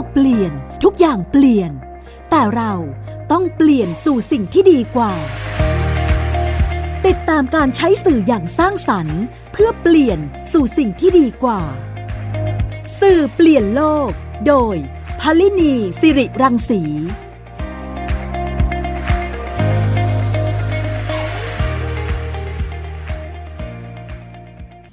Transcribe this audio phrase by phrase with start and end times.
[0.00, 0.52] กเปลี่ยน
[0.84, 1.70] ทุกอย่างเปลี่ยน
[2.30, 2.72] แต่เรา
[3.32, 5.12] ต้องเปลี่ยนสู่สิ่งที่ดีกว่า
[7.06, 9.20] ติดตามการใช้สื่ออย่างสร้างสรรค์
[9.52, 10.18] เพื่อเปลี่ยน
[10.52, 11.60] สู่สิ่งที่ดีกว่า
[13.00, 14.10] สื่อเปลี่ยนโลก
[14.48, 14.76] โดย
[15.20, 16.82] พลินีสิริรังสี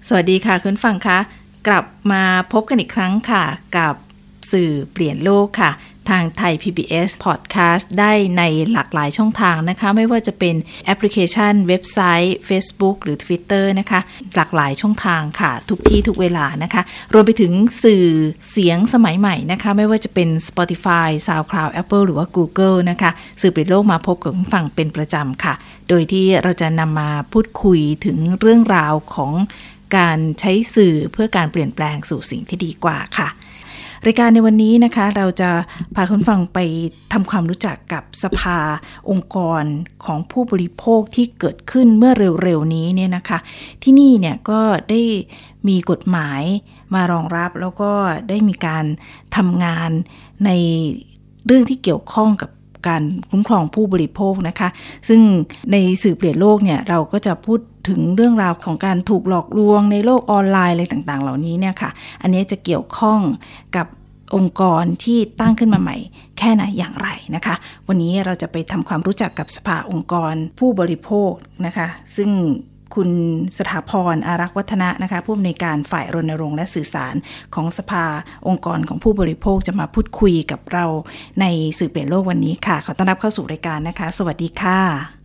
[0.07, 1.19] สวัสดีค่ะคุณฟังคะ
[1.67, 2.23] กลับมา
[2.53, 3.43] พบกันอีกครั้งค่ะ
[3.77, 3.95] กับ
[4.51, 5.71] สื่อเปลี่ยนโลกค่ะ
[6.09, 13.99] ทางไทย PBS Podcast ได้ในหลากหลายช่องทางนะคะ ไม่ว่าจะเป็นแอปพลิเคชัน เว็บไซต์ Facebook หรือ Twitter นะคะ
[14.35, 16.81] หลากหลายช่องทางค่ะ ทุกที่ทุกเวลานะคะ
[17.13, 17.51] รวมไปถึง
[17.83, 18.05] สื่อ
[18.51, 23.11] เสียงสมัยใหม่นะคะ ไม่ว่าจะเป็น Spotify SoundCloud Apple หรือว่า Google นะคะ
[23.41, 25.53] สื่อเปลี่ยนโลกมาพบกับคุณฟังเป็นประจำค่ะ
[25.89, 29.33] โดยที่เราจะนำมาพูดคุยถึงเรื่องราวของ
[29.97, 33.29] การใช้สื่อเพื่อการเปลี่ยนแปลงสู่สิ่งที่ดีกว่าค่ะ
[34.05, 35.51] รายการในวันนี้นะคะ เราจะ
[35.95, 36.59] พาคุณฟังไป
[37.13, 38.57] ทำความรู้จักกับสภา
[39.09, 39.63] องค์กร
[40.05, 43.39] ของผู้บริโภคที่เกิดขึ้นเมื่อเร็วๆนี้เนี่ยนะคะ
[43.83, 45.01] ที่นี่เนี่ยก็ได้
[45.67, 46.41] มีกฎหมาย
[46.93, 47.91] มารองรับ แล้วก็
[48.29, 48.85] ได้มีการ
[49.35, 49.89] ทำงาน
[50.45, 50.51] ใน
[51.45, 52.49] เรื่องที่เกี่ยวข้องกับ
[52.87, 54.69] การคุ้มครองผู้บริโภคนะคะ
[55.07, 55.21] ซึ่ง
[55.71, 63.19] ในสื่อเปลี่ยนโลกเนี่ยเราก็จะพูด ถึงเรื่องราวของการถูกหลอกลวงในโลกออนไลน์อะไรต่างๆ เหล่านี้เนี่ยค่ะ อันนี้จะเกี่ยวข้อง
[63.75, 63.87] กับ
[64.35, 65.97] องค์กรที่ตั้งขึ้นมาใหม่
[66.37, 67.55] แค่ไหนอย่างไรนะคะ
[67.87, 71.31] วันนี้เราจะไปทำความรู้จักกับสภาองค์กรผู้บริโภค
[71.65, 72.29] นะคะ ซึ่ง
[72.95, 73.09] คุณ
[73.57, 77.15] สถาพรอารักษ์วัฒนะนะคะผู้อำนวยการฝ่ายรณรงค์และสื่อสาร
[77.55, 78.05] ของสภา
[78.47, 80.85] องค์กรของผู้บริโภคจะมาพูดคุยกับเรา
[81.41, 81.45] ใน
[81.79, 85.16] สื่อเปลี่ยนโลกวันนี้ค่ะ ขอต้อนรับเข้าสู่รายการนะคะ สวัสดีค่ะ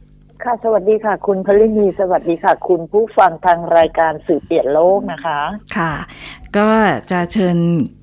[0.44, 5.38] ค่ะสวัสดีค่ะ คุณพลินีสวัสดีค่ะ คุณผู้ฟังทางรายการสื่อเปลี่ยนโลกนะคะ
[5.76, 5.92] ค่ะ
[6.56, 6.68] ก็
[7.10, 7.56] จะเชิญ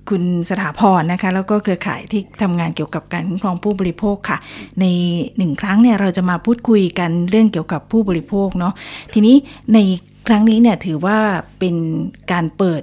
[0.09, 4.37] คุณสถาพรนะคะ แล้วก็เครือข่ายที่ทำงานเกี่ยวกับการคุ้มครองผู้บริโภคค่ะ
[4.81, 4.85] ใน
[5.37, 8.73] หนึ่งครั้งเนี่ยเราจะมาพูดคุยกันเรื่องเกี่ยวกับผู้บริโภคเนาะ
[9.13, 9.35] ทีนี้
[9.73, 9.77] ใน
[10.27, 11.17] ครั้งนี้เนี่ยถือว่า
[11.59, 11.75] เป็น
[12.31, 12.81] การเปิด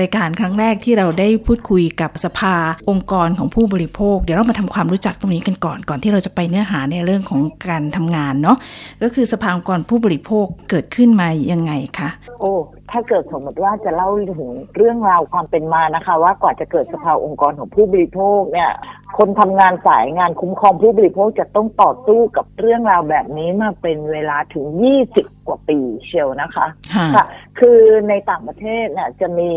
[0.00, 2.54] รายการครั้งแรกที่เราได้พูดคุยกับสภา
[2.90, 8.56] องค์กรของผู้บริโภค เดี๋ยวเรามาทำความรู้จักตรงนี้กันก่อนก่อนที่เราจะไปเนื้อหาในเรื่องของการทำงานเนาะ
[9.02, 12.08] ก็คือสภาองค์กรผู้บริโภคเกิดขึ้นมายังไงคะ
[12.40, 12.52] โอ้
[12.90, 14.08] ถ้าเกิดสมมติว่าจะเล่า
[14.40, 18.70] ถึงเรื่องราวความเป็นมานะคะ ว่ากว่าจะเกิดสภาองค์กรของผู้บริโภคเนี่ย
[19.18, 24.66] คนทำงานสายงานคุ้มครองผู้บริโภคจะต้องต่อสู้กับเรื่องราวแบบนี้มาเป็นเวลาถึง
[25.06, 26.66] 20 กว่าปีเชียวนะคะ
[27.14, 27.24] ค่ะ
[27.58, 29.50] คือในต่างประเทศเนี่ยจะมี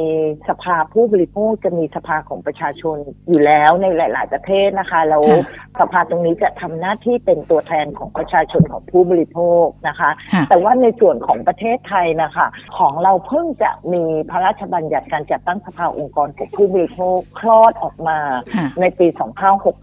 [0.50, 2.98] สภาผู้บริโภคจะมีสภาของประชาชน
[3.28, 5.40] อยู่แล้วในหลาย ๆ ประเทศนะคะแล้วค่ะ
[5.80, 12.48] สภาตรงนี้จะทำหน้าที่เป็นตัวแทนของประชาชนของผู้บริโภคนะคะค่ะแต่ว่าในส่วนของประเทศไทยนะคะ
[12.78, 18.20] ของเราเพิ่งจะมีพระราชบัญญัติการจัดตั้งสภาองค์กรของผู้บริโภคคลอดออกมา
[18.56, 19.08] ค่ะในปี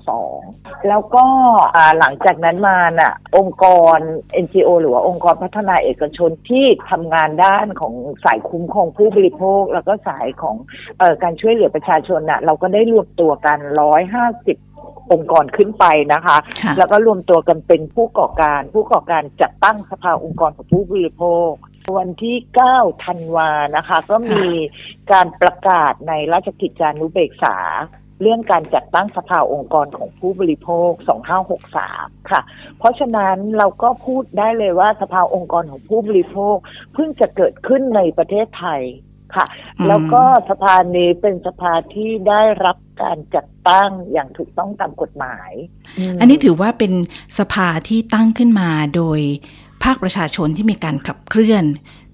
[0.06, 1.24] 2562 แล้วก็
[1.76, 3.64] อ่าหลังจากนั้นมาน่ะองค์ก
[3.96, 3.98] ร
[4.44, 7.94] NGO หรือว่าองค์กรพัฒนาเอกชนที่ทำงานด้านของ
[8.24, 10.56] สายคุ้มครองผู้บริโภค แล้วก็สายของ
[10.98, 13.58] เออการช่วยเหลือประชาชนน่ะ เราก็ได้รวมตัวกัน
[14.36, 21.50] 150องค์กรขึ้นไปนะคะค่ะแล้วก็รวมตัวกันเป็นผู้ก่อการ ผู้ก่อการจัดตั้งสภาองค์กรของผู้บริโภค
[21.98, 22.36] วันที่
[22.70, 24.48] 9 ธันวานะคะ ก็มี
[25.12, 27.56] การประกาศในราชกิจจานุเบกษา
[28.20, 30.90] เรื่องการจัดตั้งสภาองค์กรของผู้บริโภค
[31.60, 32.40] 2563 ค่ะ
[32.78, 36.56] เพราะฉะนั้นเราก็พูดได้เลยว่าสภาองค์กรของผู้บริโภค
[36.94, 38.82] เพิ่งจะเกิดขึ้นในประเทศไทย
[39.36, 39.46] ค่ะ
[39.78, 45.50] อืมแล้วก็สภานี้เป็นสภาที่ได้รับการจัดตั้งอย่างถูกต้องตามกฎหมาย
[46.12, 46.92] มอันนี้ถือว่าเป็น
[47.38, 49.20] สภาที่ตั้งขึ้นมาโดย
[49.84, 51.64] ภาคประชาชนที่มีการขับเคลื่อน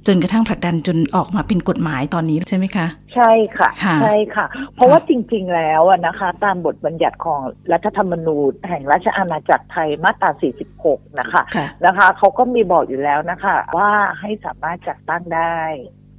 [0.07, 7.41] จนกระทั่งผลักดันจนออกมาเป็นกฎหมายตอนนี้ใช่ไหมคะ ใช่ค่ะค่ะใช่ค่ะ เพราะว่าจริง ๆ แล้วอะนะคะ ตามบทบัญญัติของ
[7.73, 10.31] รัฐธรรมนูญแห่งราชอาณาจักรไทยมาตรา
[10.75, 15.59] 46 นะคะค่ะนะคะเขาก็มีบอกอยู่แล้วนะคะ ว่าให้สามารถจัดตั้งได้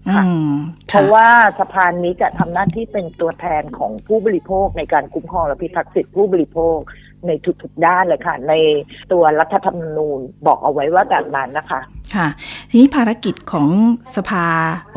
[0.09, 0.19] อื
[0.49, 0.53] ม
[0.89, 1.27] เพค่ะราะว่า
[1.59, 6.77] สภานี้จะทำหน้าที่เป็นตัวแทนของผู้บริโภคในการคุ้มครองและพิทักษ์สิทธิผู้บริโภค
[7.27, 7.31] ใน
[7.61, 8.53] ทุกๆด้านเลยค่ะ ใน
[9.11, 11.81] ตัวรัฐธรรมนูญบอกเอาไว้ว่าแบบนั้นนะคะ
[12.15, 12.27] ค่ะ
[12.75, 13.67] ทีนี้ภารกิจของ
[14.15, 14.45] สภา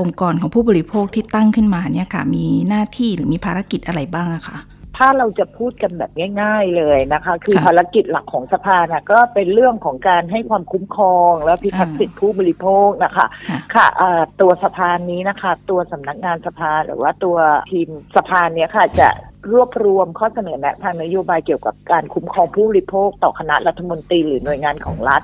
[0.00, 4.58] องค์กรของผู้บริโภคที่ตั้งขึ้นมาเนี่ยค่ะ มีหน้าที่หรือมีภารกิจอะไรบ้างอะคะ
[4.96, 6.10] ถ้าเราจะพูดกันแบบ
[6.42, 17.36] ง่าย ๆเลยนะคะ คือค่ะภารกิจหลักของสภาน่ะก็เป็นเรื่องของการให้ความคุ้มครอง และพิทักษ์อ่าสิทธิผู้บริโภคนะคะ ค่ะค่ะเอ่อตัวสภานี้นะคะ ตัวสำนักงานสภาหรือว่าตัว
[17.72, 19.08] ทีมสภาเนี้ยค่ะจะ
[19.52, 25.22] รวบรวมข้อเสนอแนะทางนโยบายเกี่ยวกับการคุ้มครองผู้บริโภคต่อคณะรัฐมนตรีหรือหน่วยงานของรัฐ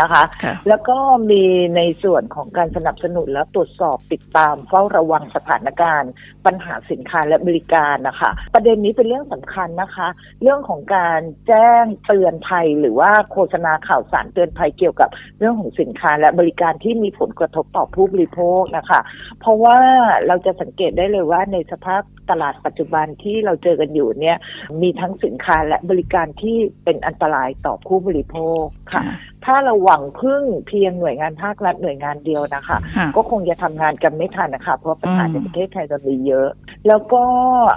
[0.00, 0.22] นะคะ
[0.68, 0.98] แล้วก็
[1.30, 1.44] มี
[1.76, 6.10] ในส่วนของการสนับสนุนและตรวจสอบติดตามเฝ้าระวังสถานการณ์
[6.46, 10.08] ปัญหาสินค้าและบริการนะคะ ประเด็นนี้เป็นเรื่องสำคัญนะคะ
[10.42, 15.08] เรื่องของการแจ้งเตือนภัยหรือว่าโฆษณาข่าวสารเตือนภัยเกี่ยวกับ
[15.38, 19.00] เรื่องของสินค้าและบริการที่มีผลกระทบต่อผู้บริโภคนะคะ
[19.40, 19.78] เพราะว่า
[20.26, 24.38] เราจะสังเกตได้เลยว่าในสภาพ ตลาดปัจจุบันที่เราเจอกันอยู่เนี่ย
[24.82, 29.02] มีทั้งสินค้าและบริการที่เป็นอันตรายต่อผู้บริโภคค่ะ
[29.44, 32.78] ถ้าเราหวังพึ่งเพียงหน่วยงานภาครัฐหน่วยงานเดียวนะคะ
[33.16, 36.48] ก็คงจะทำงานกันไม่ทันนะคะ เพราะปัญหาในประเทศไทยเรามีเยอะ
[36.88, 37.24] แล้วก็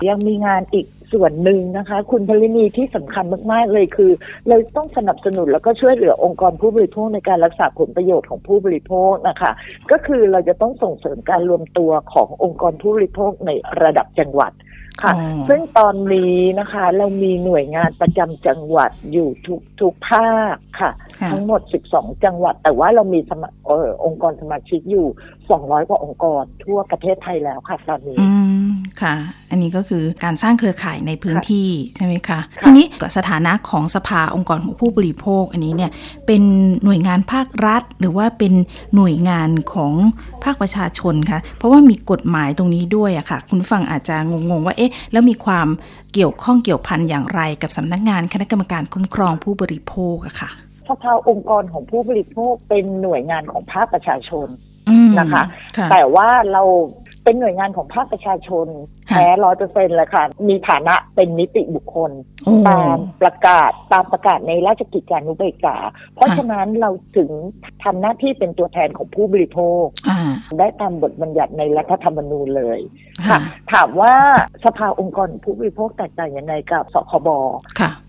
[0.09, 4.11] ยังมีงานอีกส่วนหนึ่งนะคะ คุณพลินีที่สำคัญมาก ๆ เลยคือ
[4.47, 9.51] เราต้องสนับสนุนแล้วก็ช่วยเหลือองค์กรผู้บริโภคในการรักษาผลประโยชน์ของผู้บริโภคนะคะ
[9.91, 13.51] ก็คือเราจะต้องส่งเสริมการรวมตัวขององค์กรผู้บริโภคใน
[13.83, 14.53] ระดับจังหวัด
[15.03, 15.13] ค่ะ
[15.49, 20.91] ซึ่งตอนนี้นะคะ เรามีหน่วยงานประจำจังหวัดอยู่ทุกทุกภาคค่ะ
[21.31, 21.61] ทั้งหมด
[21.91, 25.07] 12 จังหวัด แต่ว่าเรามีสมาออองค์กรสมาชิกอยู่
[25.55, 28.17] 200 กว่าองค์กรทั่วประเทศไทยแล้วค่ะตอนนี้
[29.01, 29.15] ค่ะ
[29.51, 32.85] อันนี้ก็คือการสร้างเครือข่ายในพื้นที่ใช่ไหมคะ ทีนี้
[33.17, 35.91] สถานะของสภาองค์กรของผู้บริโภคอันนี้เนี่ย
[36.27, 36.43] เป็น
[36.83, 38.53] หน่วยงานภาครัฐ หรือว่าเป็น
[38.95, 39.93] หน่วยงานของ
[40.43, 44.15] ภาคประชาชนคะ เพราะว่ามีกฎหมายตรงนี้ด้วยอะค่ะ คุณฟังอาจจะ
[44.49, 45.67] งงๆว่าเอ๊ะแล้วมีความ
[46.13, 50.49] เกี่ยวข้องเกี่ยวพันอย่างไรกับสำนักงานคณะกรรมการคุ้มครองผู้บริโภคอะค่ะ
[50.89, 54.47] สภาองค์กรของผู้บริโภคเป็นหน่วยงานของภาคประชาชน
[55.19, 55.43] นะคะ
[55.91, 56.63] แต่ว่าเรา
[57.27, 58.67] เป็นหน่วยงานของภาคประชาชน
[59.07, 62.11] แท้ร้อยเปอร์เซ็นต์เลยค่ะ มีฐานะเป็นนิติบุคคล
[62.67, 65.75] ตามประกาศตามประกาศในราชกิจจานุเบกษา
[66.15, 67.29] เพราะฉะนั้นเราถึง
[67.83, 69.83] ทำหน้าที่เป็นตัวแทนของผู้บริโภค
[70.59, 72.79] ได้ตามบทบัญญัติในรัฐธรรมนูญเลย
[73.27, 73.39] ค่ะ
[73.73, 74.13] ถามว่า
[74.65, 77.29] สภาองค์กรผู้บริโภคแตกต่างยังไงกับสคบ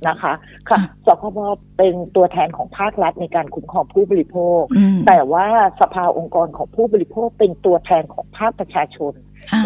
[0.09, 0.33] นะคะ
[0.69, 1.39] ค่ะสคบ
[1.79, 4.63] เป็นตัวแทนของภาครัฐในการคุ้มครองผู้บริโภค
[5.07, 5.47] แต่ว่า
[5.81, 9.08] สภาองค์กรของผู้บริโภคเป็นตัวแทนของภาคประชาชน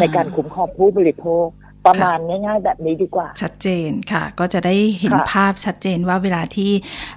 [0.00, 1.46] ในการคุ้มครองผู้บริโภค
[1.86, 6.70] ประมาณง่ายๆแบบนี้ดีกว่า ชัดเจนค่ะ ก็จะได้เห็นภาพชัดเจนว่าเวลาที่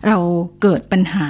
[0.07, 0.17] เรา
[0.61, 1.27] เกิดปัญหา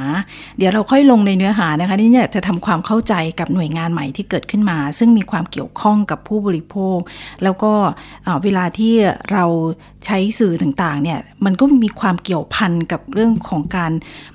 [0.58, 6.98] เดี๋ยวเราค่อยลงในเนื้อหานะคะนี่อยากจะทำความเข้าใจกับหน่วยงานใหม่ที่เกิดขึ้นมา ซึ่งมีความเกี่ยวข้องกับผู้บริโภค
[7.44, 7.72] แล้วก็
[8.44, 8.94] เวลาที่
[9.32, 9.46] เรา
[10.06, 13.92] ใช้สื่อต่างๆเนี่ยมันก็มีความเกี่ยวพันกับเรื่องของการ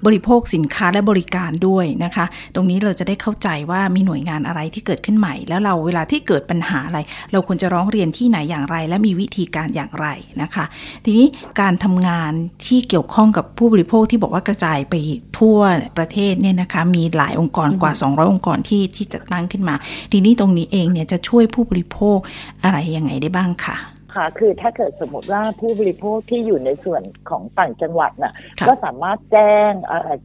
[0.06, 2.24] บริโภคสินค้าและบริการด้วยนะคะ
[2.54, 6.98] ตรงนี้เราจะได้เข้าใจว่ามีหน่วยงานอะไรที่เกิดขึ้นใหม่ แล้วเราเวลาที่เกิดปัญหาอะไร
[7.32, 10.06] เราควรจะร้องเรียนที่ไหนอย่างไรและมีวิธีการอย่างไร
[10.42, 10.64] นะคะ
[11.04, 11.26] ทีนี้
[11.60, 12.32] การทำงาน
[12.66, 14.94] ที่เกี่ยวข้องกับผู้บริโภคที่บอกว่ากระจายไป
[15.38, 15.58] ทั่ว
[15.98, 19.74] ประเทศเนี่ยนะคะมีหลายองค์กรกว่า 200 องค์กรที่ที่จะตั้งขึ้นมา
[20.12, 22.18] ทีนี้ตรงนี้เองเนี่ยจะช่วยผู้บริโภค
[22.64, 23.76] อะไรยังไงได้บ้างค่ะ
[24.16, 28.34] ค่ะ คือถ้าเกิดสมมติว่าผู้บริโภคที่อยู่ในส่วนของต่างจังหวัดน่ะ
[28.68, 29.72] ก็สามารถแจ้ง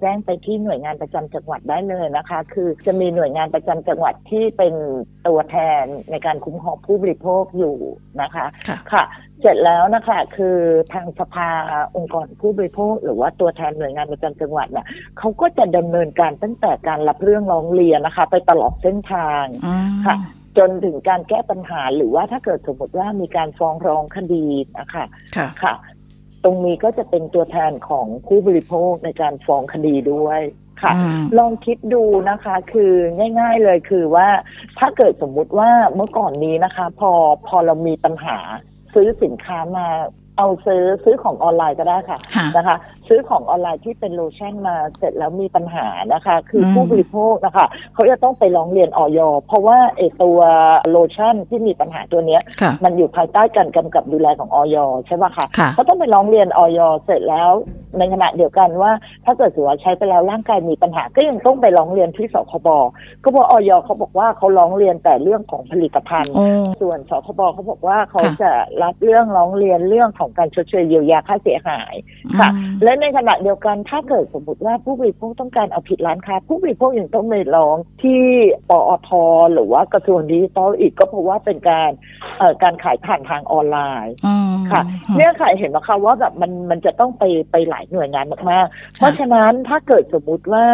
[0.01, 4.73] แจ้งไปที่หน่วยงานประจำจังหวัดได้เลยนะคะ คือจะมีหน่วยงานประจำจังหวัดที่เป็น
[5.27, 7.77] ตัวแทนในการคุ้มครองผู้บริโภคอยู่
[8.21, 8.45] นะคะ
[8.93, 9.03] ค่ะ
[9.41, 10.57] เสร็จแล้วนะคะคือ
[10.93, 11.49] ทางสภา
[11.95, 14.85] องค์กรผู้บริโภค หรือว่าตัวแทนหน่วยงานประจำจังหวัดเนี่ย
[15.17, 19.43] เขาก็จะดำเนินการตั้งแต่การรับเรื่องร้องเรียนนะคะ ไปตลอดเส้นทาง
[20.05, 20.17] ค่ะ
[20.57, 24.45] จนถึงการแก้ปัญหาหรือว่าถ้าเกิดสมมติว่ามีการฟ้องร้องคดี
[24.79, 25.05] นะคะ
[25.63, 25.75] ค่ะ
[26.43, 30.41] ตรงนี้ก็จะเป็นตัวแทนของผู้บริโภคในการฟ้องคดีด้วย
[30.81, 30.93] ค่ะ
[31.37, 32.93] ลองคิดดูนะคะ คือ
[33.39, 34.27] ง่าย ๆเลยคือว่า
[34.79, 37.11] ถ้าเกิดสมมุติว่าเมื่อก่อนนี้นะคะ พอ
[37.47, 38.37] พอเรามีปัญหา
[38.93, 39.87] ซื้อสินค้ามา
[40.37, 42.19] เอาซื้อซื้อของออนไลน์ก็ได้ค่ะ
[42.55, 42.77] นะคะ
[43.07, 49.19] ซื้อของออนไลน์ที่เป็นโลชั่นมาเสร็จแล้วมีปัญหานะคะ คือผู้บริโภคนะคะเขาจะต้องไปร้องเรียนอย.
[49.47, 50.39] เพราะว่าไอตัว
[50.89, 52.41] โลชั่นที่มีปัญหาตัวเนี้ย
[52.83, 54.77] มันอยู่ภายใต้การกำกับดูแลของอย.
[55.07, 57.51] ใช่ไหมคะเขาต้องไปร้องเรียนอย.เสร็จแล้ว
[57.99, 58.91] ในขณะเดียวกันว่า
[59.25, 62.67] ถ้าเกิดสือว่าใช้ไปแล้วร่างกายมีปัญหาก็ยังต้องไปร้องเรียนที่สคบ
[63.23, 66.33] ก็บอกออยเขาบอกว่าเขาร้องเรียนแต่เรื่องของผลิตภัณฑ์
[66.81, 68.51] ส่วนสคบเขาบอกว่าเขาจะ
[68.83, 71.93] รับเรื่องร้องเรียนเรื่องของการชดเชยเยียวยาค่าเสียหาย
[72.39, 72.49] ค่ะ
[72.83, 78.21] และในขณะเดียวกันถ้าเกิดสมมติว่าผู้บริโภคต้องการเอาผิดร้านค้า ผู้บริโภคยังต้องไปร้องที่
[78.69, 79.09] ปอท
[79.53, 81.89] หรือว่ากระทรวงดิจิทัลอีกก็เพราะว่าเป็นการ
[82.39, 84.13] เอ่อการขายผ่านทางออนไลน์
[84.71, 84.81] ค่ะ
[85.17, 90.67] เนี่ยค่ะเห็นไหมคะว่าแบบมันมันจะต้องไปไปหลายหน่วยงานมากๆ เพราะฉะนั้นถ้าเกิดสมมุติว่า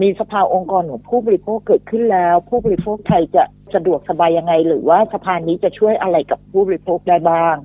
[0.00, 3.44] มีสภาองค์กรของผู้บริโภคเกิดขึ้นแล้ว ผู้บริโภคไทยจะ
[3.74, 7.56] สะดวกสบายยังไง หรือว่าสภานี้จะช่วยอะไรกับผู้บริโภคได้บ้าง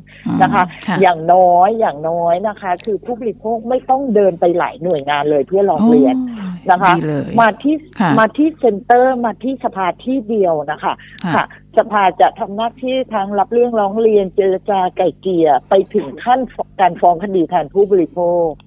[0.42, 0.64] นะคะ
[1.02, 6.16] อย่างน้อยอย่างน้อยนะคะ คือผู้บริโภคไม่ต้องเดินไปหลายหน่วยงานเลยเพื่อร้องเรียน
[6.72, 6.94] นะคะ
[7.40, 7.76] มาที่
[8.20, 10.94] มาที่ center มาที่สภาที่เดียวนะคะ
[11.36, 11.46] ค่ะ
[11.78, 16.40] สภาจะทำหน้าที่ทั้งรับเรื่องร้องเรียนเจรจาไก่เกี่ยไปถึงขั้น
[16.80, 18.67] การฟ้องคดีแทนผู้บริโภคอืม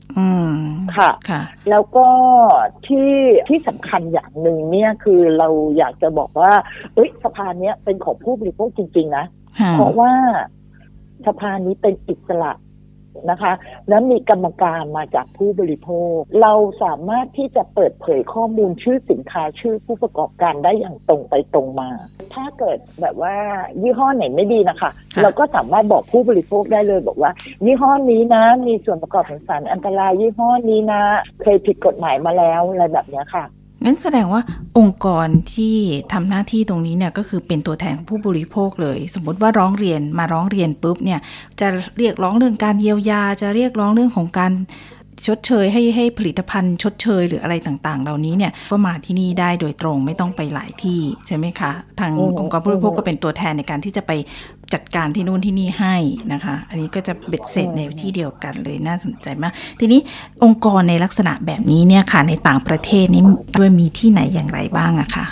[0.96, 2.06] ค่ะค่ะ แล้วก็
[2.86, 3.12] ที่
[3.48, 5.48] ที่สำคัญอย่างหนึ่งเนี่ยคือเรา
[5.78, 6.52] อยากจะบอกว่า
[6.94, 9.26] เอ้ยสภาเนี้ยเป็นของผู้บริโภคจริง ๆ นะ
[9.60, 10.12] ค่ะเพราะว่า
[11.26, 12.52] สภานี้เป็นอิสระ
[13.30, 13.52] นะคะ
[13.88, 16.52] แล้วมีกรรมการมาจากผู้บริโภค เรา
[16.82, 21.90] สามารถที่จะเปิดเผยข้อมูลชื่อสินค้าชื่อผู้ประกอบการได้อย่างตรงไปตรงมา
[22.34, 23.36] ถ้าเกิดแบบว่า
[23.82, 27.30] ยี่ห้อไหนไม่ดีนะคะค่ะเราก็สามารถบอกผู้บริโภคได้เลยบอกว่า
[27.64, 31.02] ยี่ห้อนี้นะ มีส่วนประกอบของสารอันตรายยี่ห้อนี้นะ
[31.42, 33.44] เคยผิดกฎหมายมาแล้วอะไรแบบเนี้ยค่ะ
[33.84, 34.42] งั้นแสดงว่า
[34.78, 35.76] องค์กรที่
[36.12, 41.20] ทำหน้าที่ตรงนี้เนี่ยก็คือเป็นตัวแทนของผู้บริโภคเลย สมมติว่าร้องเรียนมาร้องเรียนปุ๊บเนี่ย
[41.60, 41.68] จะ
[41.98, 44.52] เรียกร้องเรื่องการเยียวยา จะเรียกร้องเรื่องของการ
[45.26, 54.12] ชดเชยให้ให้ผลิตภัณฑ์ชดเชยหรืออะไรต่างๆ เหล่านี้เนี่ยก็มาที่นี่ได้โดยตรงไม่ต้องไปหลายที่ใช่ไหมคะ ทางอืมองค์กรผู้บริโภคอืมก็เป็นตัวแทนในการที่จะไป
[54.74, 55.96] จัดการที่นู่นที่นี่ให้
[56.32, 60.00] นะคะ อันนี้ก็จะเบ็ดเสร็จอืมในที่เดียวกันเลยน่าสนใจมาก ทีนี้
[60.44, 63.22] องค์กรในลักษณะแบบนี้เนี่ยค่ะในต่างประเทศนี้
[63.58, 65.26] ด้วยมีที่ไหนอย่างไรบ้างอะคะ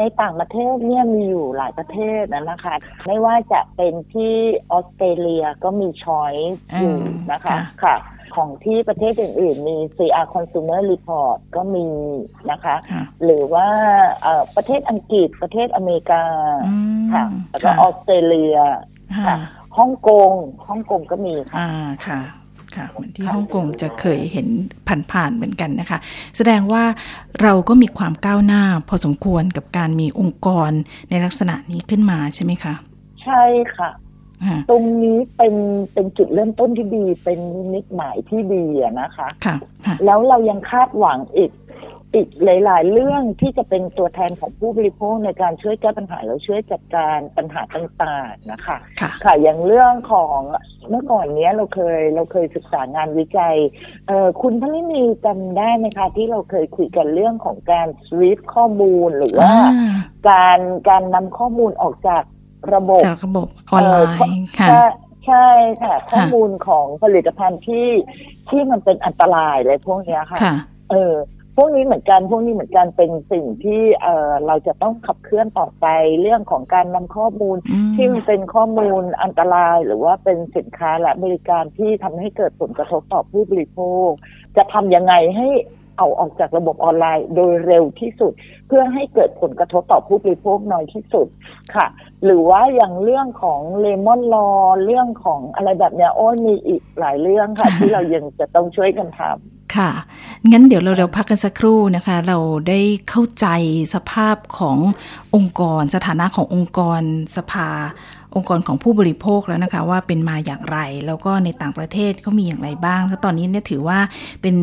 [0.00, 2.74] ในต่างประเทศเนี่ยมีอยู่หลายประเทศนะนะคะ
[3.06, 4.34] ไม่ว่าจะเป็นที่
[4.70, 6.96] ออสเตรเลียก็มีช้อยส์อยู่
[7.32, 7.96] นะคะอืมค่ะค่ะ
[8.34, 11.88] ของที่ประเทศอื่นๆ มี CR Consumer Report ก็มี
[12.50, 13.68] นะคะค่ะหรือว่า
[14.22, 16.24] เอ่อประเทศอังกฤษประเทศอเมริกา
[16.66, 18.56] อืมค่ะแล้วก็ค่ะออสเตรเลีย
[19.16, 19.36] ค่ะค่ะ
[19.78, 20.32] ฮ่องกง
[20.68, 21.70] ฮ่องกงก็มีค่ะอ่า
[22.06, 22.20] ค่ะ
[22.76, 24.48] ค่ะเหมือนที่ฮ่องกงจะเคยเห็น
[25.12, 25.98] ผ่านๆเหมือนกันนะคะ
[26.36, 26.84] แสดงว่า
[27.42, 30.70] เราก็มีความก้าวหน้าพอสมควรกับการมีองค์กร
[31.10, 32.74] ในลักษณะนี้ขึ้นมาใช่ไหมคะ
[33.24, 33.42] ใช่
[33.76, 33.90] ค่ะค่ะ
[34.70, 35.54] ตรงนี้เป็น
[35.94, 39.56] เป็นจุดเริ่มต้นที่ดี เป็นนิมิตหมายที่ดีอะนะคะค่ะ
[39.86, 41.52] ค่ะแล้วเรายังคาดหวังอีก
[42.14, 50.38] อีกหลาย ๆ เรื่องที่จะเป็นตัวแทนของผู้บริโภคในการช่วยแก้ปัญหาแล้วช่วยจัดการปัญหาต่างๆนะคะค่ะค่ะอย่างเรื่องของ
[50.88, 53.56] เมื่อก่อนเนี้ยเราเคยเราเคยศึกษางานวิจัย
[54.08, 59.94] เอ่อคุณพลินีจำได้ไหมคะที่เราเคยคุยกันเรื่องของการสวีปข้อมูลหรือว่าอ่า
[60.30, 62.22] การการนำข้อมูลออกจาก
[62.74, 63.96] ระบบจากระบบออนไล
[64.28, 64.84] น์ค่ะใช่
[65.26, 65.48] ใช่
[65.82, 67.88] ค่ะ ข้อมูลของผลิตภัณฑ์ที่
[68.48, 70.54] ที่มันเป็นอันตรายอะไรพวกเนี้ยค่ะค่ะ
[70.90, 71.14] เออ
[71.56, 75.86] พวกนี้เหมือนกัน พวกนี้เหมือนกันเป็นสิ่งที่เออเราจะต้องขับเคลื่อนต่อไป
[76.22, 84.08] เรื่องของการนำข้อมูลอืมที่มันเป็นข้อมูลอันตราย หรือว่าเป็นสินค้าและบริการที่ทำให้เกิดผลกระทบต่อผู้บริโภค
[84.56, 85.48] จะทำยังไงให้
[85.98, 88.32] เอาออกจากระบบออนไลน์โดยเร็วที่สุด
[88.66, 91.26] เพื่อให้เกิดผลกระทบต่อผู้บริโภคน้อยที่สุด
[91.74, 91.86] ค่ะ
[92.24, 94.48] หรือว่าอย่างเรื่องของเลมอนลอ
[94.84, 99.90] เรื่องของอะไรแบบเนี้ยโอ้ยมีอีกหลายเรื่องค่ะ ที่เรายังจะต้องช่วยกันทำค่ะ
[100.50, 103.46] งั้นเดี๋ยวเราเราพักกันสักครู่นะคะ เราได้เข้าใจ
[103.94, 104.78] สภาพของ
[105.36, 107.02] องค์กร สถานะขององค์กร
[107.36, 107.68] สภา
[108.36, 113.98] องค์กรของผู้บริโภคแล้วนะคะ ว่าเป็นมาอย่างไร แล้วก็ในต่างประเทศเขามีอย่างไรบ้างแล้วตอนนี้เนี่ยถือว่า
[114.42, 114.56] เป็น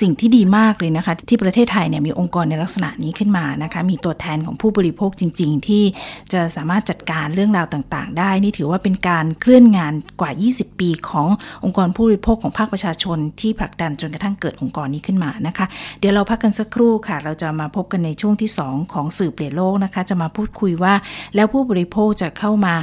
[0.00, 5.84] สิ่งที่ดีมากเลยนะคะ ที่ประเทศไทยเนี่ยมีองค์กรในลักษณะนี้ขึ้นมานะคะ มีตัวแทนของผู้บริโภคจริง ๆ ที่
[6.32, 11.28] จะสามารถจัดการเรื่องราวต่าง ๆ ได้ นี่ถือว่าเป็นการเคลื่อนงานกว่า 20 ปีของ
[11.64, 15.66] องค์กรผู้บริโภคของภาคประชาชน ที่ผลักดันจนกระทั่งเกิดองค์กรนี้ขึ้นมานะคะ
[15.98, 20.94] เดี๋ยวเราพักกันสักครู่ค่ะ เราจะมาพบกันในช่วงที่ 2 ของสื่อเปลี่ยนโลกนะคะ จะมาพูดคุยว่า
[21.34, 22.74] แล้วผู้บริโภคจะเข้ามา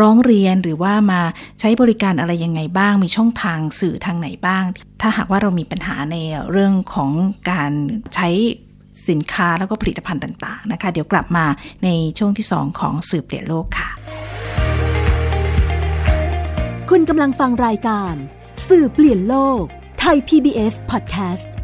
[0.00, 1.20] ร้องเรียนหรือว่ามา
[1.60, 4.64] ใช้บริการอะไรยังไงบ้าง มีช่องทางสื่อทางไหนบ้าง
[5.00, 6.16] ถ้าหากว่าเรามีปัญหาใน
[6.54, 7.12] เรื่องของ
[7.50, 7.72] การ
[8.14, 8.28] ใช้
[9.08, 11.46] สินค้าแล้วก็ผลิตภัณฑ์ต่าง ๆ นะคะ เดี๋ยวกลับมา
[11.84, 13.88] ในช่วงที่ 2 ของสื่อเปลี่ยนโลกค่ะ
[16.90, 18.14] คุณกำลังฟังรายการ
[18.68, 19.62] สื่อเปลี่ยนโลก
[19.98, 21.63] ไทย PBS Podcast ช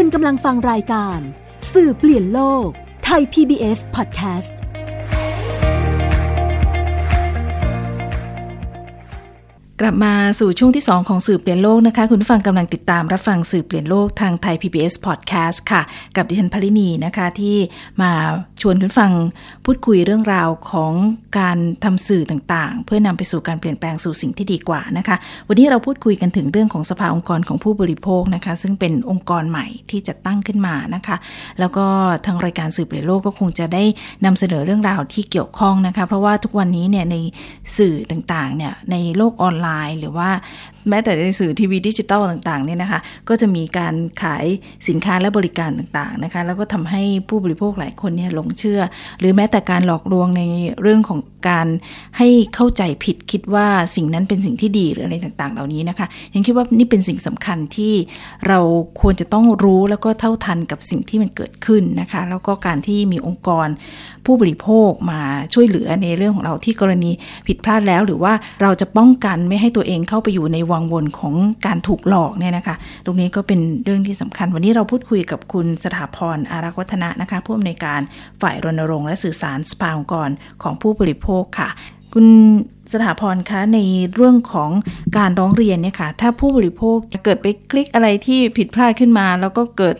[0.00, 1.20] คุณกำลังฟังรายการ
[1.72, 2.68] สื่อเปลี่ยนโลก
[3.04, 4.52] ไทย PBS Podcast
[9.82, 15.82] กลับมาสู่ช่วงที่ 2 ของสื่อเปลี่ยนโลกนะคะ คุณผู้ฟังกำลังติดตามรับฟังสื่อเปลี่ยนโลกทางไทย PBS Podcast ค่ะ
[16.16, 17.56] กับดิฉันพลินีนะคะที่
[18.02, 18.10] มา
[18.60, 19.12] ชวนคุณฟัง
[19.64, 20.92] พูดคุยเรื่องราวของ
[21.38, 25.16] การทำสื่อต่างๆ เพื่อนำไปสู่การเปลี่ยนแปลงสู่สิ่งที่ดีกว่านะคะ
[25.48, 31.16] วันนี้เราพูดคุยกันถึงเรื่องของสภาองค์กรของผู้บริโภคนะคะ ซึ่งเป็นองค์กรใหม่ที่จะตั้งขึ้นมานะคะ
[31.60, 31.86] แล้วก็
[32.26, 33.84] ทางรายการสื่อเปลี่ยนโลกก็คงจะได้
[34.24, 37.16] นำเสนอเรื่องราวที่เกี่ยวข้องนะคะ เพราะว่าทุกวันนี้เนี่ยใน
[37.76, 40.28] สื่อต่างๆเนี่ยในโลกออนไลน์ หรือว่า
[40.88, 44.46] แม้แต่ในสื่อทีวีดิจิตอลต่างๆเนี่ยนะคะก็จะมีการขาย
[44.88, 48.80] สินค้าและบริการต่างๆนะคะแล้วก็ทำให้ผู้บริโภคหลายคนเนี่ยหลงเชื่อ
[49.20, 50.42] หรือแม้แต่การหลอกลวงใน
[50.82, 51.66] เรื่องของการ
[52.18, 57.94] ให้เข้าใจผิดคิดว่าสิ่งนั้นเป็นสิ่งที่ดีหรืออะไรต่างๆ เหล่านี้นะคะยังคิดว่านี่เป็นสิ่งสำคัญที่
[58.48, 58.60] เรา
[59.00, 63.68] ควรจะต้องรู้แล้วก็เท่าทันกับสิ่งที่มันเกิดขึ้นนะคะแล้วก็การที่มีองค์กร
[64.28, 65.20] ผู้บริโภคมา
[65.54, 67.10] ช่วยเหลือในเรื่องของเราที่กรณี
[67.46, 68.32] ผิดพลาดแล้ว หรือว่า
[68.62, 71.34] เราจะป้องกันไม่ให้ตัวเองเข้าไปอยู่ในวังวนของ
[71.66, 78.00] การถูกหลอกเนี่ยนะคะ ตรงนี้ก็เป็นเรื่องที่สำคัญ วันนี้เราพูดคุยกับคุณสถาพรอารักวัฒนะนะคะผู้อำนวยการ
[78.42, 80.28] ฝ่ายรณรงค์และสื่อสารสภาองค์กร
[80.62, 81.68] ของผู้บริโภคค่ะ
[82.14, 82.26] คุณ
[82.92, 83.78] สถาพรคะใน
[84.14, 84.70] เรื่องของ
[85.18, 89.96] การร้องเรียนเนี่ยค่ะ ถ้าผู้บริโภคจะเกิดไปคลิกอะไรที่ผิดพลาดขึ้นมา แล้วก็เกิด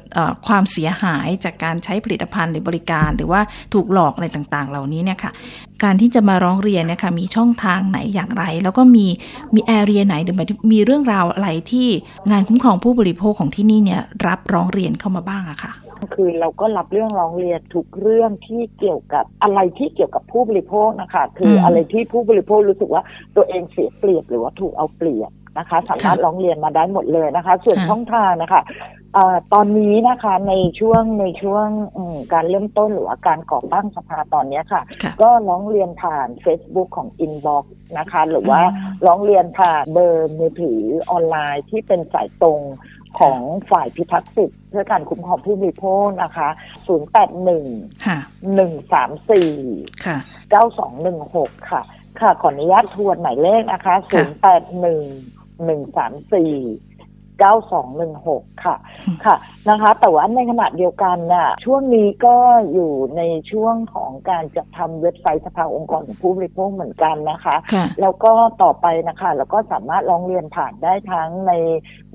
[0.47, 3.40] ความเสียหายจากการใช้ผลิตภัณฑ์หรือบริการ หรือว่า
[3.75, 5.33] ถูกหลอกอะไรต่างๆ เหล่านี้เนี่ยค่ะ
[5.83, 9.07] การที่จะมาร้องเรียนเนี่ยค่ะมีช่องทางไหนอย่างไร แล้วก็มี
[9.54, 10.42] มีแอเรียไหนหรือม,
[10.73, 11.88] มีเรื่องราวอะไรที่
[12.30, 15.73] งานคุ้มครองผู้บริโภคของที่นี่เนี่ยรับร้องเรียนเข้ามาบ้างอะค่ะ
[16.14, 23.02] คือเราก็รับเรื่องร้องเรียนทุกเรื่องที่เกี่ยวกับอะไรที่เกี่ยวกับผู้บริโภคนะคะ คือมอะไรที่ผู้บริโภครู้สึกว่า
[23.37, 28.63] ตัวเองเสียเปรียบหรือว่าถูกเอาเปรียบนะคะ สามารถร้องเรียนมาได้หมดเลยนะคะ ส่วนค่ะช่องทางนะคะ
[29.15, 37.65] เอ่อตอนนี้นะคะในช่วงในช่วงอืมการเริ่มต้นหรือว่าการก่อตั้งสภาตอนเนี้ยค่ะค่ะ ก็ร้องเรียนผ่าน Facebook ของ Inbox
[37.99, 40.80] นะคะ หรือว่าอืมร้องเรียนผ่านเบอร์มือถือ
[41.11, 42.61] ออนไลน์ที่เป็นสายตรง
[43.21, 43.40] ของ
[43.71, 46.49] ฝ่ายพิทักษ์สิทธิ์เพื่อการคุ้มครองผู้บริโภคนะคะ
[47.28, 48.18] 081 ค่ะ
[49.28, 50.18] 134 ค่ะ
[50.94, 51.80] 9216 ค่ะ
[52.21, 56.88] ค่ะ ขออนุญาตทวนหมายเลขนะคะค่ะ081 134
[57.43, 58.77] 9216 ค่ะ
[59.25, 59.37] ค่ะ
[59.69, 62.37] นะคะ แต่ว่าในขณะเดียวกันน่ะ ช่วงนี้ก็
[62.73, 71.53] อยู่ในช่วงของการจัดทำเว็บไซต์สภาองค์กรของผู้บริโภคเหมือนกันนะคะค่ะแล้วก็ต่อไปนะคะเราก็สามารถร้องเรียนผ่านได้ทั้งใน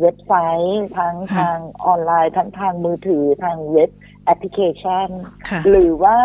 [0.01, 0.33] เว็บไซ
[0.67, 3.89] ต์ ทั้งค่ะทางออนไลน์ ทั้งทางมือถือ ทางเว็บ
[4.25, 5.07] แอปพลิเคชัน
[5.49, 6.17] ค่ะหรือว่า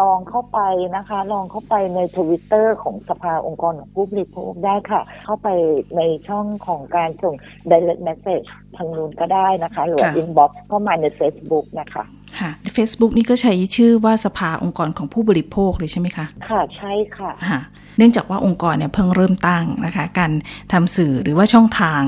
[0.00, 0.60] ลองเข้าไป
[0.96, 5.48] นะคะ ลองเข้าไปในทวิตเตอร์ของสภาองค์กรของผู้บริโภคได้ค่ะ เข้าไป
[5.96, 7.34] ในช่องของการส่ง
[7.70, 12.04] direct message ทางนู้นก็ได้นะคะ หรือว่าค่ะ inbox เข้ามาใน Facebook นะคะ
[12.38, 17.60] ค่ะ Facebook นี่ก็ใช้ชื่อว่าสภาองค์กรของผู้บริโภคเลยใช่ไหมคะ ค่ะใช่ค่ะค่ะ
[17.98, 20.32] เนื่องจากว่าองค์กรเนี่ยเพิ่งเริ่มตั้งนะคะ การ
[20.72, 22.02] ทำสื่อหรือว่าช่องทาง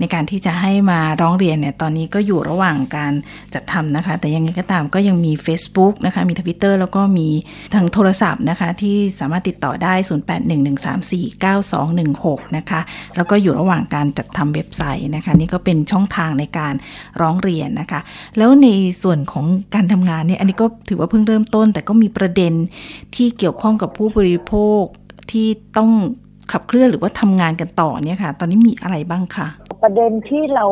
[0.00, 3.12] ในการที่จะให้มาร้องเรียนเนี่ยตอนนี้ก็อยู่ระหว่างการ
[3.54, 7.28] จัดทำนะคะ แต่ยังไงก็ตามก็ยังมี Facebook นะคะ มี Twitter แล้วก็มี
[7.74, 9.94] ทางโทรศัพท์นะคะ ที่สามารถติดต่อได้
[11.54, 12.80] 0811349216 นะคะ
[13.16, 16.74] แล้วก็อยู่ระหว่างการจัดทำเว็บไซต์นะคะ นี่ก็เป็นช่องทางในการ
[17.20, 18.00] ร้องเรียนนะคะ
[18.38, 18.68] แล้วใน
[19.02, 22.52] ส่วนของการทำงานเนี่ยอันนี้ก็ถือว่าเพิ่งเริ่มต้น แต่ก็มีประเด็น
[23.14, 24.84] ที่เกี่ยวข้องกับผู้บริโภค
[25.32, 25.90] ที่ต้อง
[26.52, 29.48] ขับเคลื่อนหรือว่าทำงานกันต่อเนี่ยค่ะ ตอนนี้มีอะไรบ้างคะ
[29.82, 30.66] ประเด็นที่เรา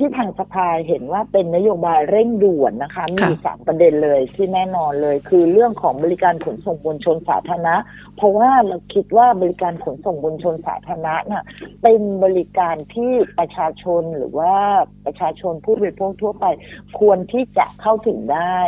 [0.00, 7.76] ที่ทางสภาเห็นว่าเป็นนโยบายเร่งด่วนนะคะ มีค่ะสามประเด็นเลยที่แน่นอนเลย คือเรื่องของบริการขนส่งมวลชนสาธารณะ
[8.16, 11.44] เพราะว่าเราคิดว่าบริการขนส่งมวลชนสาธารณะน่ะ
[11.82, 14.54] เป็นบริการที่ประชาชนหรือว่า
[15.06, 16.46] ประชาชนผู้บริโภคทั่วไป
[16.98, 18.58] ควรที่จะเข้าถึงได้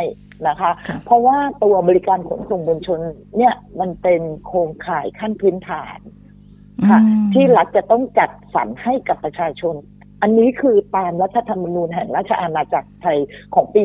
[0.47, 2.99] นะคะค่ะเพราะว่าตัวบริการขนส่งมวลชน
[3.37, 5.99] เนี่ยมันเป็นโครงข่ายขั้นพื้นฐาน
[6.89, 9.75] ค่ะอืมที่รัฐจะต้องจัดสรรให้กับประชาชน
[10.21, 13.17] อันนี้คือตามรัฐธรรมนูญแห่งราชอาณาจักรไทย
[13.55, 13.81] ของปี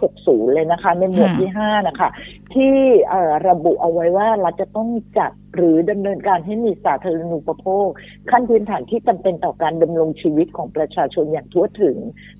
[0.00, 2.08] 2560 เลยนะคะ ในหมวดค่ะที่ 5 นะคะ
[2.54, 2.74] ที่
[3.08, 4.88] เอ่อระบุเอาไว้ว่ารัฐจะต้อง
[5.18, 7.88] จัด หรือดำเนินการให้มีสาธารณูปโภค
[8.30, 11.96] ขั้นพื้นฐานที่จำเป็นต่อการดำรงชีวิตของประชาชนอย่างทั่วถึง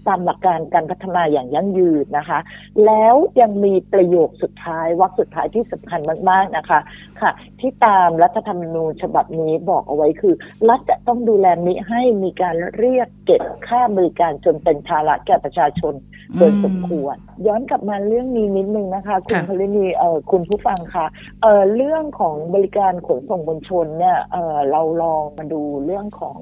[0.09, 2.39] ตามหลักการการพัฒนาอย่างยั่งยืนนะคะ
[2.87, 6.81] แล้วยังมีประโยคสุดท้ายวรรคสุดท้ายที่สำคัญมากๆนะคะ
[7.21, 10.35] ค่ะ ที่ตามรัฐธรรมนูญฉบับนี้บอกเอาไว้คือ
[10.69, 15.95] รัฐจะต้องดูแลมิให้มีการเรียกเก็บค่าบริการจนเป็นภาระแก่ประชาชน
[16.39, 21.07] โดยสมควร ย้อนกลับมาเรื่องนี้นิดนึงนะคะ คุณค่ะพลินีเอ่อคุณผู้ฟังคะ
[21.43, 26.41] เอ่อเรื่องของบริการขนส่งมวลชนเนี่ยเอ่อเราลองมาดูเรื่องของ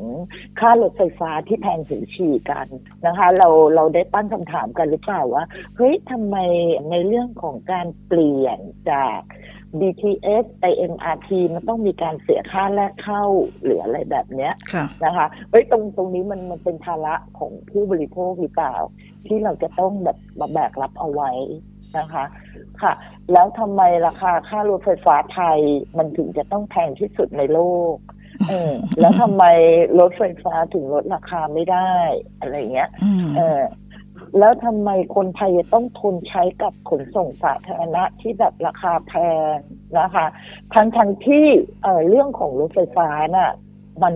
[0.61, 2.67] ค่ารถไฟฟ้าที่แพงถึงฉี่กัน
[3.07, 5.45] นะคะ เราเราได้ตั้งคำถามกันหรือเปล่าว่า
[5.77, 6.37] เฮ้ยทำไม
[6.91, 8.59] ในเรื่องของการเปลี่ยน
[8.91, 9.21] จาก
[9.81, 13.25] BTS ไป MRT มันต้องมีการเสียค่าแรกเข้า
[13.63, 18.75] หรืออะไรแบบเนี้ยค่ะนะคะเฮ้ยตรงตรงนี้มันมันเป็นภาระของผู้บริโภคหรือเปล่า
[19.27, 21.31] ที่เราจะต้องแบบมาแบกรับเอาไว้
[21.99, 22.25] นะคะ
[22.83, 22.93] ค่ะ
[23.33, 25.59] แล้วทำไมราคาค่ารถไฟฟ้าไทย
[25.99, 27.61] มันถึงจะต้องแพงที่สุดในโล
[27.95, 27.97] ก
[28.49, 29.45] เออแล้วทำไม
[29.99, 31.93] รถไฟฟ้าถึงลดราคาไม่ได้
[32.41, 33.61] อะไรเงี้ยอืมเออ
[34.39, 39.13] แล้วทำไมคนไทยจะต้องทนใช้กับขนส่งสาธารณะที่แบบราคาแพ
[39.55, 39.57] ง
[40.01, 40.27] นะคะ
[40.75, 41.47] ทั้งทั้งที่
[41.83, 43.53] เอ่อเรื่องของรถไฟฟ้าน่ะ
[44.03, 44.15] มัน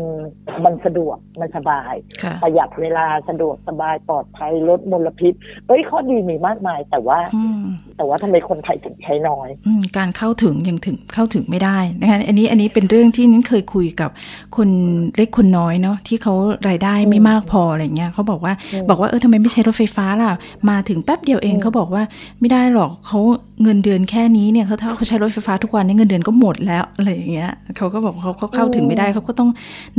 [0.64, 5.32] มันสะดวก มันสบายค่ะประหยัดเวลาสะดวกสบายปลอดภัยลดมลพิษ
[5.66, 7.62] เอ้ยข้อดีมีมากมาย แต่ว่าอืม
[7.96, 14.10] แต่ว่าทำไมคนไทยถึงใช้น้อยอืมการเข้าถึงยังถึงเข้าถึงไม่ได้นะคะอันนี้อันนี้เป็นเรื่องที่นิ้นเคยคุยกับ
[14.56, 14.68] คน
[15.16, 16.34] เล็กคนน้อยเนาะที่เขา
[16.68, 20.32] รายได้ไม่มากพออะไรเงี้ยเขาบอกว่าอืมบอกว่าเออทำไมไม่ใช้รถไฟฟ้าล่ะ
[20.70, 22.02] มาถึงแป๊บเดียวเองอืมเขาบอกว่า
[22.40, 23.20] ไม่ได้หรอกเขา
[23.62, 29.50] เงินเดือนแค่นี้เนี่ยเขาถ้าเขาใช้รถไฟฟ้าทุกวันเนี่ยเงินเดือนก็หมดแล้วอะไรอย่างเงี้ยเขาก็บอกเขาเขาเข้าถึงไม่ได้เขาก็ต้อง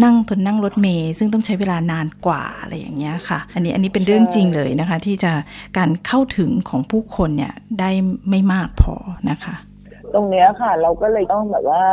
[0.03, 5.31] นั่งทนนั่งรถเมล์ซึ่งต้องใช้เวลานานกว่าอะไรอย่างเงี้ยค่ะ อันนี้อันนี้เป็นเรื่องจริงเลยนะคะ ที่จะ
[5.77, 7.89] การเข้าถึงของผู้คนเนี่ยได้
[8.29, 8.95] ไม่มากพอ
[9.29, 9.55] นะคะ
[10.13, 11.83] ตรงเนี้ยค่ะ เราก็เลยต้องแบบว่า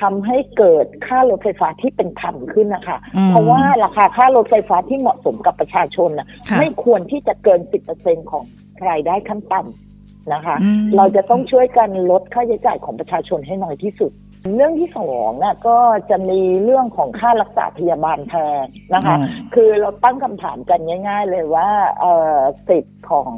[0.00, 7.60] ทำให้เกิดค่ารถไฟฟ้าที่เป็นธรรมขึ้นนะคะอืมเพราะว่าราคาค่ารถไฟฟ้าที่เหมาะสมกับประชาชนนะค่ะไม่ควรที่จะเกิน
[7.96, 8.44] 10%ของ
[8.88, 14.12] รายได้ขั้นต่ำนะคะอืมเราจะต้องช่วยกันลดค่าใช้จ่ายของประชาชนให้น้อยที่สุด
[14.54, 15.78] เรื่องที่สองน่ะก็
[16.10, 21.68] จะมีเรื่องของค่ารักษาพยาบาลแพงนะคะอืมคือเราตั้งคำถามกันง่าย ๆ เลยว่า
[22.00, 23.32] เอ่อสิทธิ์ ของ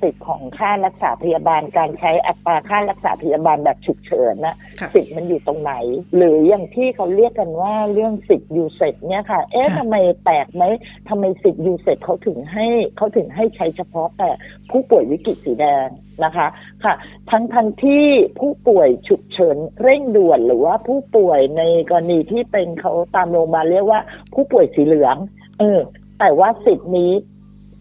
[0.00, 5.72] สิทธิ์ของค่ารักษาพยาบาลการใช้อัตราค่ารักษาพยาบาลแบบฉุกเฉินนะค่ะสิทธิ์มันอยู่ตรงไหน
[6.16, 10.64] หรืออย่างที่เขาเรียกกันว่าเรื่องสิทธิ์ยูเซเนี่ยค่ะ เอ๊ะค่ะทำไมแปลกไหม
[11.08, 14.30] ทำไมสิทธิ์ยูเซเขาถึงให้เขาถึงให้ใช้เฉพาะแต่
[14.70, 15.88] ผู้ป่วยวิกฤตสีแดง
[16.24, 16.48] นะคะ
[16.84, 16.94] ค่ะ
[17.30, 18.06] ทั้งทั้งที่
[18.38, 24.00] ผู้ป่วยฉุกเฉินเร่งด่วนหรือว่าผู้ป่วยในกรณีที่เป็นเขาตามโรงพยาบาลเรียกว่า
[24.34, 25.16] ผู้ป่วยสีเหลือง
[25.60, 25.80] เออ
[26.20, 27.12] แต่ว่าสิทธิ์นี้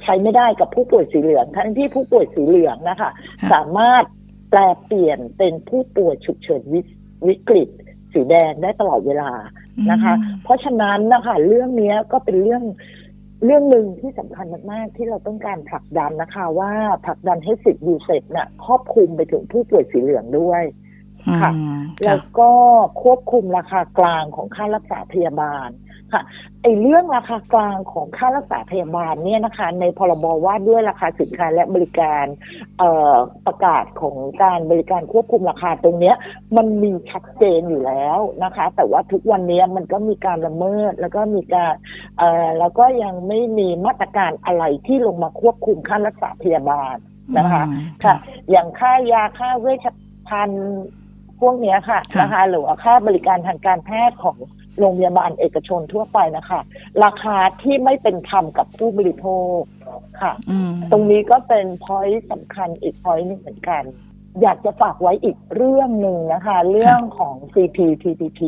[0.04, 4.04] ใช้ไม่ได้กับผู้ป่วยสีเหลือง ทั้งที่ผู้ป่วยสีเหลืองนะคะค่ะสามารถ
[4.50, 6.82] แปรเปลี่ยนเป็นผู้ป่วยฉุกเฉินวิ
[7.28, 7.70] วิกฤต
[8.14, 9.32] สีแดงได้ตลอดเวลา
[9.92, 12.64] นะคะอืมเพราะฉะนั้นนะคะเรื่องเนี้ยก็เป็นเรื่อง
[13.46, 16.74] เรื่องหนึ่งที่สำคัญมาก ๆ ที่เราต้องการผลักดันนะคะ ว่า
[17.06, 20.64] ผลักดันให้สิทธิ์ UCEP น่ะครอบคลุมไปถึงผู้ป่วยสีเหลืองด้วย
[21.42, 22.52] ค่ะอืมค่ะแล้วก็
[23.04, 25.70] ควบคุมราคากลางของค่ารักษาพยาบาล
[26.14, 26.24] ค่ะ
[26.62, 32.26] ไอ้เรื่องราคากลางของค่ารักษาพยาบาลเนี่ยนะคะ ในพรบว่าด้วยราคาสินค้าและบริการ
[32.80, 33.16] เอ่อ
[33.46, 36.16] ประกาศของการบริการควบคุมราคาตรงเนี้ย
[36.58, 41.74] มันมีชัดเจนอยู่แล้วนะคะ แต่ว่าทุกวันนี้มันก็มีการละเมิดแล้วก็มีการ
[42.18, 46.96] เอ่อแล้วก็ยังไม่มีมาตรการอะไรที่ลงมาควบคุมค่ารักษาพยาบาล
[47.38, 48.16] นะคะอืมค่ะ
[48.52, 49.88] อย่างค่ายาค่าเวช
[50.28, 50.78] ภัณฑ์
[51.40, 54.38] พวกเนี้ยค่ะค่ะนะคะหรือว่าค่าบริการทางการแพทย์ของ
[54.80, 56.60] โรงพยาบาลเอกชนทั่วไปนะคะ
[57.04, 59.58] ราคาที่ไม่เป็นธรรมกับผู้บริโภค
[60.22, 63.84] ค่ะอืมตรงนี้ก็เป็นพอยต์สำคัญอีกพอยต์หนึงเหมือนกัน
[64.42, 68.42] อยากจะฝากไว้อีกเรื่องหนึ่งนะคะ เรื่องของ CPTPP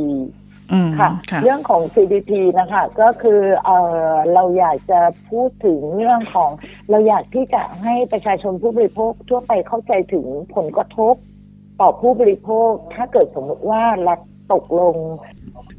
[0.72, 3.70] อืมค่ะค่ะเรื่องของ CDP นะคะก็คือเอ
[4.10, 6.52] อเราอยากจะพูดถึงเรื่องของ
[6.90, 11.16] เราอยากที่จะให้ประชาชนผู้บริโภคทั่วไปเข้าใจถึงผลกระทบ
[11.82, 14.20] ต่อผู้บริโภค ถ้าเกิดสมมติว่ารัฐ
[14.54, 14.96] ตกลง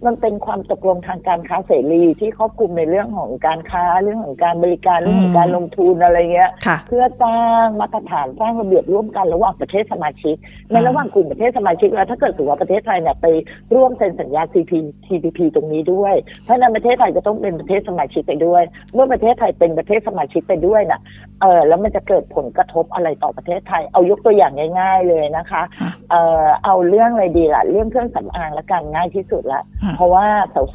[0.06, 10.36] มันเป็นความตกลงทางการค้าเสรีที่ครอบคลุมในเรื่องของการค้าเรื่องของการบริการเรื่องของการลงทุนอะไรเงี้ยค่ะเพื่อสร้างมาตรฐานสร้างระเบียบร่วมกันระหว่างประเทศสมาชิก
[10.72, 13.26] ในระหว่างกลุ่มประเทศสมาชิกแล้วถ้าเกิดถือว่าประเทศไทยเนี่ยไป
[13.74, 18.62] ร่วมเซ็นสัญญา CPTPP ตรงนี้ด้วย เพราะฉะนั้นประเทศไทยจะต้องเป็นประเทศสมาชิกไปด้วย
[18.94, 21.00] เมื่อประเทศไทยเป็นประเทศสมาชิกไปด้วยน่ะ
[21.42, 30.26] เออแล้วมันจะเกิดผลกระทบอะไรต่อประเทศไทย เอายกตัวอย่างง่าย ๆ เลยนะคะค่ะเอ่อเอาเรื่องอะไรดีล่ะ เรื่องเครื่องสำอางละกันง่ายที่สุดละอืมเพราะว่า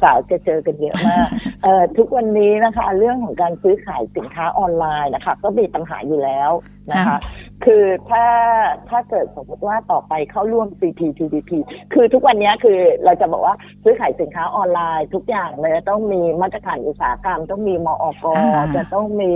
[0.02, 1.26] สาวๆจะเจอกันเยอะมาก
[1.62, 6.50] เอ่อทุกวันนี้นะคะ เรื่องของการซื้อขายสินค้าออนไลน์นะคะ ก็มีปัญหาอยู่แล้ว
[6.92, 7.18] นะคะ
[7.64, 8.24] คือถ้า
[8.90, 11.50] ถ้าเกิดสมมติว่าต่อไปเข้าร่วม CPTPP
[11.94, 19.32] คือทุกวันนี้คือเราจะบอกว่าซื้อขายสินค้าออนไลน์ ทุกอย่างเลยต้องมีมาตรฐานอุตสาหกรรม ต้องมีมอกอ่าจะต้องมี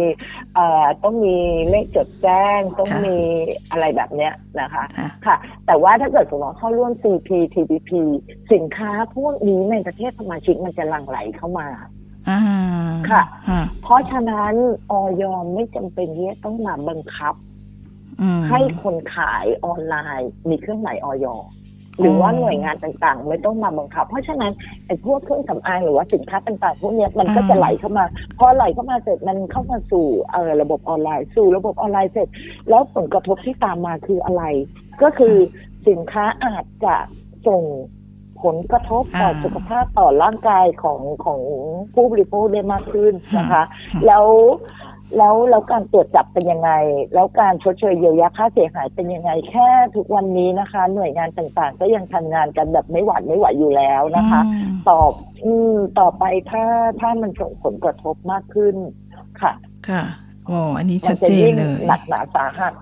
[0.54, 1.36] เอ่อต้องมี
[1.70, 3.18] เลขจดแจ้ง ต้องค่ะมี
[3.70, 5.36] อะไรแบบเนี้ยนะคะค่ะค่ะ
[5.66, 7.90] แต่ว่าถ้าเกิดสมมติว่าเข้าร่วม CPTPP
[8.52, 11.88] สินค้าพวกนี้ในประเทศสมาชิกมันจะหลั่งไหลเข้ามาอ่า
[13.10, 14.54] ค่ะอ่าเพราะฉะนั้น
[14.90, 15.22] ออย
[15.54, 17.34] ไม่จำเป็นที่จะต้องมาบังคับ
[18.20, 21.26] อืมให้คนขายออนไลน์มีเครื่องหมายออย
[22.00, 24.52] หรือว่าหน่วยงานต่างๆ ไม่ต้องมาบังคับ เพราะฉะนั้น
[24.86, 28.04] ไอ้พวกเครื่องสำอางหรือว่าสินค้าต่างๆพวกเนี้ยมันก็จะไหลเข้ามา
[28.38, 32.28] พอไหลเข้ามาเสร็จมันเข้ามาสู่เอ่อระบบออนไลน์ สู่ระบบออนไลน์เสร็จ
[32.68, 34.42] แล้วผลกระทบที่ตามมาคืออะไร
[35.02, 35.34] ก็คือ
[35.88, 36.94] สินค้าอาจจะ
[37.46, 37.62] ส่ง
[38.44, 41.40] ผลกระทบต่ออ่าสุขภาพต่อร่างกายของของ
[41.94, 43.62] ผู้บริโภคได้มากขึ้นนะคะ
[43.94, 44.26] อืมแล้ว
[45.18, 46.70] แล้วแล้วการตรวจจับเป็นยังไง
[47.14, 55.12] แล้วการชดเชยเยียวยาค่าเสียหายเป็นยังไง แค่ทุกวันนี้นะคะ หน่วยงานต่างๆ ก็ยังทำงานกันแบบไม่หวาดไม่ไหวอยู่แล้วนะคะอืมตอบ
[55.44, 56.64] อืมต่อไปถ้า
[57.00, 58.76] ถ้ามันส่งผลกระทบมากขึ้น
[59.40, 59.52] ค่ะ
[59.88, 60.02] ค่ะ
[60.46, 62.72] โอ้อันนี้มัชัดจะเจนยิ่งเลยหนักหนาสาหัส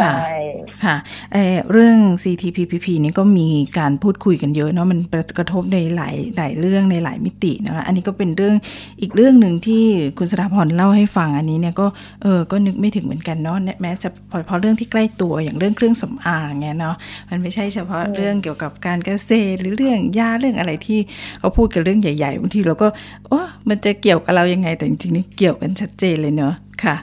[0.00, 0.36] ค่ะใช่
[0.84, 0.96] ค่ะ
[1.32, 4.98] เอ่อเรื่อง CTPPP นี่ก็มีการพูดคุยกันเยอะเนาะมัน
[5.38, 8.54] กระทบในหลายหลายเรื่องในหลายมิตินะคะอันนี้ก็เป็นเรื่อง
[9.00, 9.84] อีกเรื่องหนึ่งที่
[10.18, 11.86] คุณสถาพรเล่าให้ฟังอันนี้เนี่ยก็
[12.22, 16.96] เออก็นึกไม่ถึงเหมือนกันเนาะแม้จะพอพอเรื่องที่ใกล้ตัวอย่างเรื่องเครื่องสำอางเงี้ยเนาะ
[17.30, 20.98] มันไม่ใช่เฉพาะอืมเรื่องเกี่ยวกับการเกษตรหรือเรื่องยาเรื่องอะไรที่
[21.38, 22.88] เขาพูดกันเรื่องใหญ่ๆบางทีเราก็
[23.28, 26.96] โอ้มันจะเกี่ยวกับเรายังไงแต่จริงๆนี่เกี่ยวกันชัดเจนเลยเนาะ ค่ะ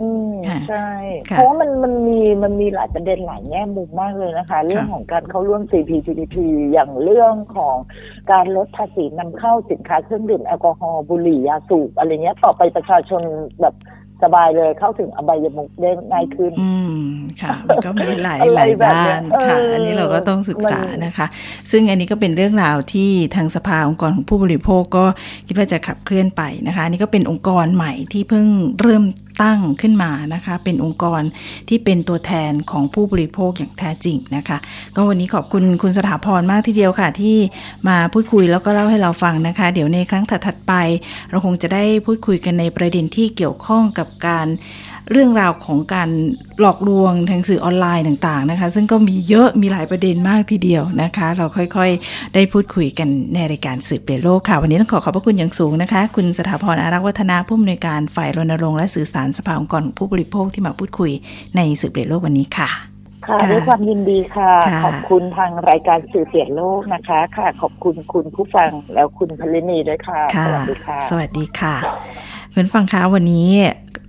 [0.00, 0.88] อืมค่ะใช่
[1.30, 6.36] ค่ะเพราะว่ามันมันมีมันมีหลายประเด็นหลายแง่มุมมากเลยนะคะ เรื่องของการเข้าร่วม CPTPP
[6.72, 7.76] อย่างเรื่องของ
[8.32, 13.22] การลดภาษีนำเข้าสินค้าเครื่องดื่มแอลกอฮอล์บุหรี่ยาสูบอะไรเงี้ยต่อไปประชาชน
[13.60, 13.74] แบบ
[14.22, 17.02] สบายเลยเข้าถึงอบายมุกได้ง่ายขึ้น อืม
[17.42, 21.26] ค่ะ มันก็มีหลายอะไรหลายแบบด้าเนี้ยนค่ะเอออัอันนี้เราก็ต้องศึกษามันนะคะ
[21.70, 25.04] ซึ่งอันนี้ก็เป็นเรื่องราวที่ทางสภาองค์กรของผู้บริโภคก็
[25.46, 28.46] คิดว่าจะขับเคลื่อนไปนะคะอันนี่ก็เป็นองค์กรใหม่ที่เพิ่ง
[28.80, 29.02] เริ่ม
[29.42, 31.22] ตั้งขึ้นมานะคะ เป็นองค์กร
[31.68, 34.58] ที่เป็นตัวแทนของผู้บริโภคอย่างแท้จริงนะคะ
[34.96, 37.36] ก็วันนี้ขอบคุณคุณสถาพรมากทีเดียวค่ะ ที่
[37.88, 40.72] มาพูดคุยแล้วก็เล่าให้เราฟังนะคะ เดี๋ยวในครั้งถัดๆไป
[41.30, 44.46] เราคงจะได้พูดคุยกันในประเด็นที่เกี่ยวข้องกับการ
[45.10, 46.10] เรื่องราวของการ
[46.60, 61.12] หลอกลวงทางสื่อออนไลน์ต่างๆนะคะ ซึ่งก็มีเยอะมีหลายประเด็นมากทีเดียวนะคะ เราค่อยๆ ได้พูดคุยกันในรายการสืบเปลี่ยนโลกค่ะ วันนี้ต้องขอขอบพระคุณอย่างสูงนะคะ คุณสถาพรอารักษ์วัฒนาผู้อำนวยการฝ่ายรณรงค์และสื่อสารสภาองค์กรของผู้บริโภคที่มาพูดคุย
[61.56, 62.70] ในสืบเปลี่ยนโลกวันนี้ค่ะ
[63.26, 71.74] ค่ะค่ะด้วยความยินดีค่ะค่ะ ขอบคุณทางรายการสื่อเปลี่ยนโลกนะคะ ค่ะ ขอบคุณคุณผู้ฟังแล้วคุณพลินีด้วยค่ะค่ะสวัสดีค่ะ สวัสดีค่ะ
[72.52, 73.48] เพื่อนฟังคะวันนี้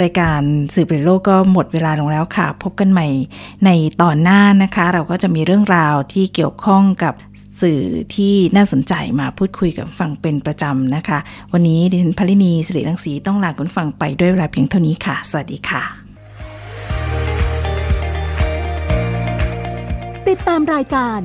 [0.04, 0.42] รายการ
[0.76, 3.08] สื่อเปลี่ยนโลกก็หมดเวลาลงแล้วค่ะ พบกันใหม่
[3.66, 3.70] ใน
[4.02, 7.14] ตอนหน้านะคะ เราก็จะมีเรื่องราวที่เกี่ยวข้องกับ
[7.62, 7.82] สื่อ
[8.16, 11.20] ที่น่าสนใจมาพูดคุยกับฟังเป็นประจำนะคะ
[11.54, 15.84] วันนี้ดิฉันพลินีสิริรังสีต้องลาคุณฟังไปด้วยเวลาเพียงเท่านี้ค่ะ สวัสดีค่ะ
[20.28, 21.20] ติดตามรายการ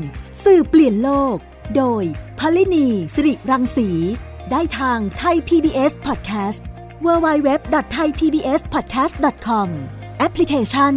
[0.45, 1.37] สื่อเปลี่ยนโลก
[1.77, 2.03] โดย
[2.39, 3.89] พลินีสิริรังสี
[4.51, 6.61] ได้ทางไทย PBS Podcast
[7.05, 9.69] www.thaipbspodcast.com
[10.19, 10.95] แอปพลิเคชัน